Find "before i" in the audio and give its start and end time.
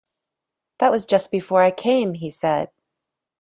1.29-1.69